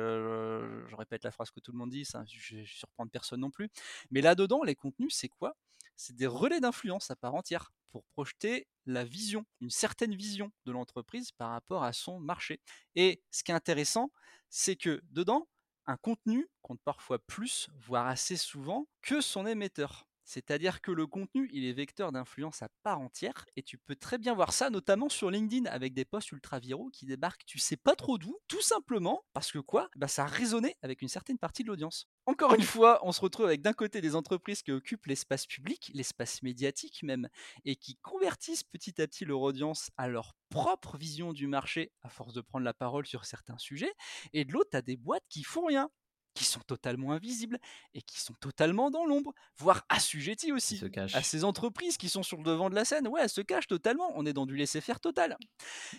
[0.87, 3.51] je, répète la phrase que tout le monde dit, ça je ne surprendre personne non
[3.51, 3.71] plus.
[4.11, 5.57] Mais là-dedans, les contenus, c'est quoi?
[5.97, 10.73] C'est des relais d'influence à part entière pour projeter la vision, une certaine vision de
[10.73, 12.61] l'entreprise par rapport à son marché.
[12.95, 14.11] Et ce qui est intéressant,
[14.51, 15.49] c'est que dedans,
[15.87, 20.08] un contenu compte parfois plus, voire assez souvent, que son émetteur.
[20.29, 24.19] C'est-à-dire que le contenu, il est vecteur d'influence à part entière, et tu peux très
[24.19, 27.79] bien voir ça, notamment sur LinkedIn, avec des posts ultra viraux qui débarquent, tu sais
[27.79, 29.89] pas trop d'où, tout simplement parce que quoi?
[29.97, 32.07] Bah, Ça a résonné avec une certaine partie de l'audience.
[32.27, 35.91] Encore une fois, on se retrouve avec d'un côté des entreprises qui occupent l'espace public,
[35.95, 37.29] l'espace médiatique même,
[37.65, 42.11] et qui convertissent petit à petit leur audience à leur propre vision du marché à
[42.11, 43.95] force de prendre la parole sur certains sujets,
[44.35, 45.89] et de l'autre, tu des boîtes qui font rien,
[46.39, 47.59] qui sont totalement invisibles
[47.95, 50.81] et qui sont totalement dans l'ombre, voire assujettis aussi
[51.13, 53.09] à ces entreprises qui sont sur le devant de la scène.
[53.09, 54.13] Ouais, elles se cachent totalement.
[54.15, 55.37] On est dans du laisser-faire total.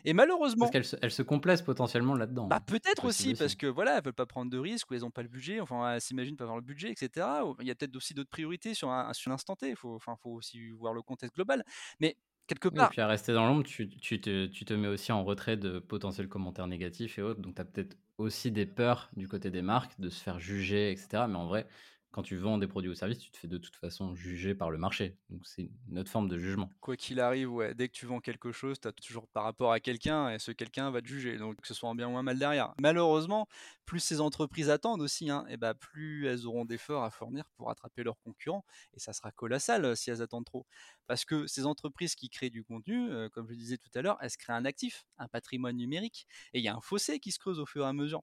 [0.06, 2.48] Et malheureusement, parce qu'elles se, complaisent potentiellement là-dedans.
[2.48, 5.12] Bah peut-être aussi, parce que voilà, elles veulent pas prendre de risques ou elles n'ont
[5.12, 5.60] pas le budget.
[5.60, 7.28] Enfin, elles s'imaginent pas avoir le budget, etc.
[7.60, 9.70] Il y a peut-être aussi d'autres priorités sur un, sur l'instant T.
[9.70, 11.66] Il faut, enfin, faut aussi voir le contexte global.
[12.00, 12.16] Mais
[12.50, 12.88] quelque part.
[12.88, 15.58] et puis à rester dans l'ombre, tu, tu, te, tu, te, mets aussi en retrait
[15.58, 17.42] de potentiels commentaires négatifs et autres.
[17.42, 20.92] Donc tu as peut-être aussi des peurs du côté des marques de se faire juger,
[20.92, 21.26] etc.
[21.30, 21.68] Mais en vrai,
[22.12, 24.72] quand tu vends des produits ou services, tu te fais de toute façon juger par
[24.72, 25.16] le marché.
[25.30, 26.70] Donc c'est une autre forme de jugement.
[26.82, 29.80] Quoi qu'il arrive, dès que tu vends quelque chose, tu as toujours par rapport à
[29.80, 31.38] quelqu'un et ce quelqu'un va te juger.
[31.38, 32.74] Donc que ce soit en bien ou en mal derrière.
[32.80, 33.48] Malheureusement,
[33.86, 37.72] plus ces entreprises attendent aussi, hein, et bah, plus elles auront d'efforts à fournir pour
[37.72, 38.64] attraper leurs concurrents.
[38.94, 40.68] Et ça sera colossal euh, si elles attendent trop.
[41.08, 44.18] Parce que ces entreprises qui créent du contenu, euh, comme je disais tout à l'heure,
[44.22, 46.28] elles se créent un actif, un patrimoine numérique.
[46.54, 48.22] Et il y a un fossé qui se creuse au fur et à mesure.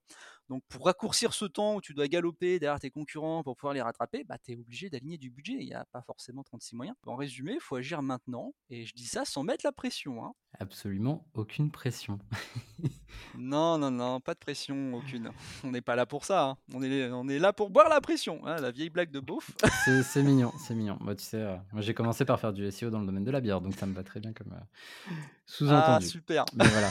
[0.48, 3.82] Donc pour raccourcir ce temps où tu dois galoper derrière tes concurrents pour pouvoir les
[3.82, 5.56] rattraper, bah, tu es obligé d'aligner du budget.
[5.60, 6.96] Il n'y a pas forcément 36 moyens.
[7.06, 8.54] En résumé, il faut agir maintenant.
[8.70, 10.24] Et je dis ça sans mettre la pression.
[10.24, 10.32] Hein.
[10.58, 12.18] Absolument aucune pression.
[13.38, 15.30] non, non, non, pas de pression, aucune.
[15.64, 16.44] On n'est pas là pour ça.
[16.44, 16.56] Hein.
[16.74, 18.44] On, est, on est là pour boire la pression.
[18.46, 19.50] Hein, la vieille blague de beauf.
[19.84, 20.98] c'est mignon, c'est mignon.
[21.00, 23.30] Moi, tu sais, euh, moi j'ai commencé par faire du SEO dans le domaine de
[23.30, 25.12] la bière, donc ça me va très bien comme euh,
[25.44, 25.80] sous-entendu.
[25.82, 26.44] Ah, super.
[26.54, 26.90] Mais voilà.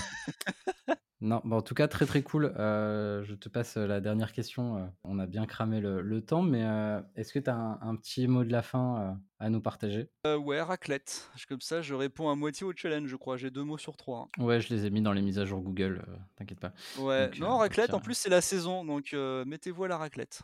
[1.22, 2.54] Non, bah, en tout cas, très très cool.
[2.58, 4.78] Euh, je te passe la dernière question.
[4.78, 8.28] Euh, on a bien cramé le, temps, mais euh, est-ce que tu as un, petit
[8.28, 10.10] mot de la fin à nous partager?
[10.26, 11.30] Ouais, raclette.
[11.48, 13.38] Comme ça, je réponds à moitié au challenge, je crois.
[13.38, 14.30] J'ai deux mots sur trois.
[14.38, 14.44] Hein.
[14.44, 16.74] Ouais, je les ai mis dans les mises à jour Google, t'inquiète pas.
[17.00, 20.42] Ouais, non, raclette, en plus, c'est la saison, donc mettez-vous à la raclette.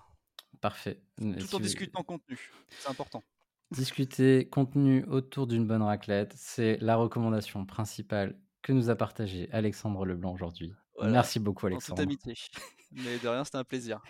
[0.62, 1.02] Parfait.
[1.18, 3.24] Tout en discutant contenu, c'est important.
[3.72, 10.06] Discuter contenu autour d'une bonne raclette, c'est la recommandation principale que nous a partagé Alexandre
[10.06, 10.74] Leblanc aujourd'hui.
[11.02, 12.02] Merci beaucoup Alexandre.
[12.02, 12.36] En toute amitié.
[12.92, 14.02] Mais de rien, c'était un plaisir.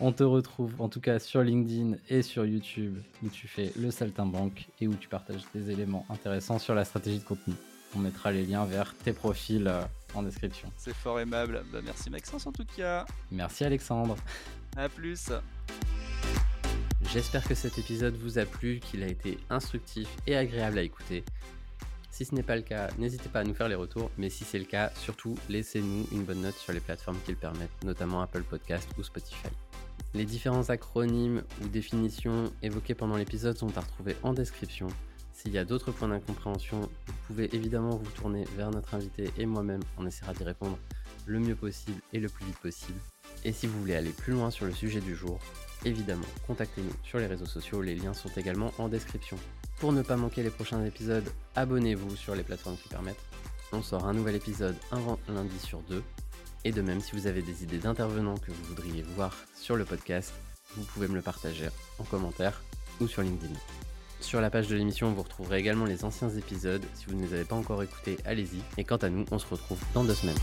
[0.00, 3.90] On te retrouve en tout cas sur LinkedIn et sur YouTube où tu fais le
[3.90, 7.54] saltimbanque et où tu partages des éléments intéressants sur la stratégie de contenu.
[7.96, 9.82] On mettra les liens vers tes profils euh,
[10.14, 10.70] en description.
[10.76, 11.64] C'est fort aimable.
[11.72, 13.06] Bah, merci Maxence en tout cas.
[13.32, 14.16] Merci Alexandre.
[14.76, 15.32] À plus.
[17.12, 21.24] J'espère que cet épisode vous a plu, qu'il a été instructif et agréable à écouter.
[22.18, 24.42] Si ce n'est pas le cas, n'hésitez pas à nous faire les retours, mais si
[24.42, 28.20] c'est le cas, surtout laissez-nous une bonne note sur les plateformes qui le permettent, notamment
[28.20, 29.46] Apple Podcast ou Spotify.
[30.14, 34.88] Les différents acronymes ou définitions évoqués pendant l'épisode sont à retrouver en description.
[35.32, 39.46] S'il y a d'autres points d'incompréhension, vous pouvez évidemment vous tourner vers notre invité et
[39.46, 40.76] moi-même, on essaiera d'y répondre
[41.24, 42.98] le mieux possible et le plus vite possible.
[43.44, 45.38] Et si vous voulez aller plus loin sur le sujet du jour,
[45.84, 49.38] évidemment, contactez-nous sur les réseaux sociaux, les liens sont également en description.
[49.80, 53.22] Pour ne pas manquer les prochains épisodes, abonnez-vous sur les plateformes qui permettent.
[53.72, 55.00] On sort un nouvel épisode un
[55.32, 56.02] lundi sur deux.
[56.64, 59.84] Et de même, si vous avez des idées d'intervenants que vous voudriez voir sur le
[59.84, 60.32] podcast,
[60.74, 61.68] vous pouvez me le partager
[62.00, 62.60] en commentaire
[63.00, 63.54] ou sur LinkedIn.
[64.20, 66.84] Sur la page de l'émission, vous retrouverez également les anciens épisodes.
[66.94, 68.60] Si vous ne les avez pas encore écoutés, allez-y.
[68.78, 70.38] Et quant à nous, on se retrouve dans deux semaines.